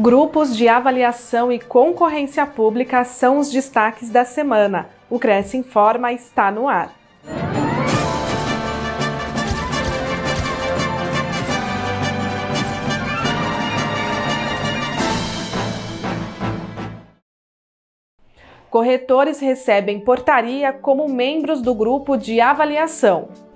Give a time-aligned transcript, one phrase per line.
[0.00, 4.88] Grupos de avaliação e concorrência pública são os destaques da semana.
[5.10, 6.94] O Cresce Informa está no ar.
[18.70, 23.47] Corretores recebem portaria como membros do grupo de avaliação.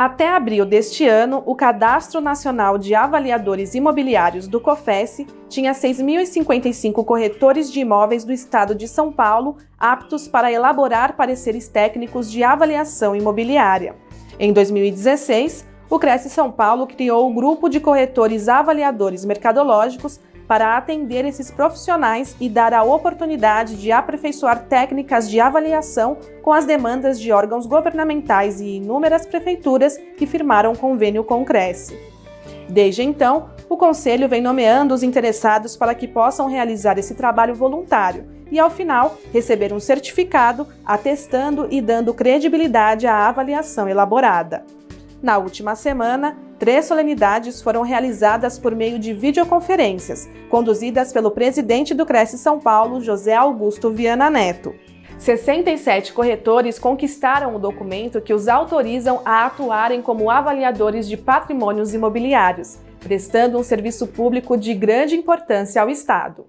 [0.00, 7.70] Até abril deste ano, o Cadastro Nacional de Avaliadores Imobiliários do COFES tinha 6.055 corretores
[7.70, 13.94] de imóveis do estado de São Paulo aptos para elaborar pareceres técnicos de avaliação imobiliária.
[14.38, 20.18] Em 2016, o Cresce São Paulo criou o Grupo de Corretores Avaliadores Mercadológicos
[20.50, 26.64] para atender esses profissionais e dar a oportunidade de aperfeiçoar técnicas de avaliação com as
[26.64, 31.96] demandas de órgãos governamentais e inúmeras prefeituras que firmaram convênio com o Cresce.
[32.68, 38.26] Desde então, o Conselho vem nomeando os interessados para que possam realizar esse trabalho voluntário
[38.50, 44.64] e, ao final, receber um certificado atestando e dando credibilidade à avaliação elaborada.
[45.22, 52.06] Na última semana, três solenidades foram realizadas por meio de videoconferências, conduzidas pelo presidente do
[52.06, 54.74] Cresce São Paulo, José Augusto Viana Neto.
[55.18, 62.78] 67 corretores conquistaram o documento que os autorizam a atuarem como avaliadores de patrimônios imobiliários,
[63.00, 66.46] prestando um serviço público de grande importância ao Estado.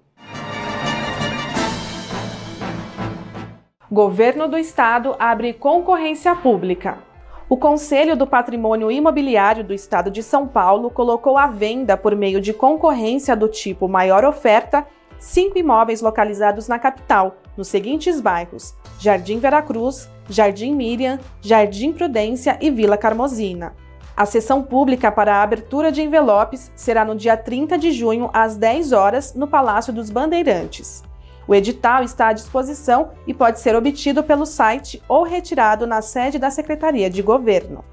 [3.90, 7.11] Governo do Estado abre concorrência pública.
[7.52, 12.40] O Conselho do Patrimônio Imobiliário do Estado de São Paulo colocou à venda, por meio
[12.40, 14.86] de concorrência do tipo maior oferta,
[15.18, 22.70] cinco imóveis localizados na capital, nos seguintes bairros: Jardim Veracruz, Jardim Miriam, Jardim Prudência e
[22.70, 23.74] Vila Carmozina.
[24.16, 28.56] A sessão pública para a abertura de envelopes será no dia 30 de junho, às
[28.56, 31.02] 10 horas, no Palácio dos Bandeirantes.
[31.46, 36.38] O edital está à disposição e pode ser obtido pelo site ou retirado na sede
[36.38, 37.84] da Secretaria de Governo.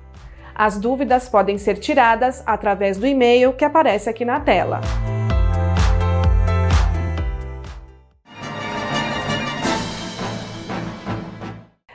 [0.54, 4.82] As dúvidas podem ser tiradas através do e-mail que aparece aqui na tela.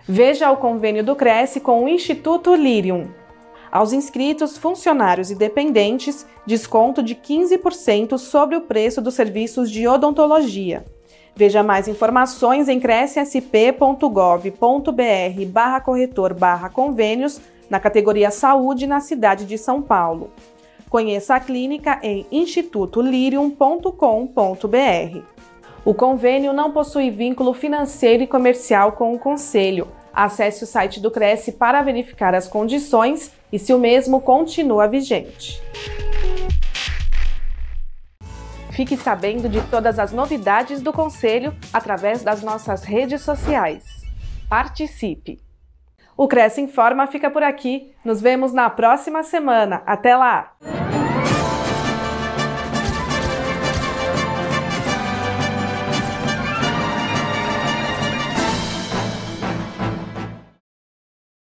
[0.07, 3.09] Veja o convênio do Cresce com o Instituto Lirium.
[3.73, 10.85] Aos inscritos, funcionários e dependentes, desconto de 15% sobre o preço dos serviços de odontologia.
[11.37, 19.59] Veja mais informações em crescsp.gov.br barra corretor barra convênios na categoria Saúde na cidade de
[19.59, 20.31] São Paulo.
[20.89, 25.19] Conheça a clínica em institutolirium.com.br.
[25.85, 29.89] O convênio não possui vínculo financeiro e comercial com o Conselho.
[30.13, 35.61] Acesse o site do Cresce para verificar as condições e se o mesmo continua vigente.
[38.75, 43.85] Fique sabendo de todas as novidades do Conselho através das nossas redes sociais.
[44.49, 45.41] Participe!
[46.17, 47.95] O Cresce Informa fica por aqui.
[48.05, 49.83] Nos vemos na próxima semana.
[49.87, 50.57] Até lá!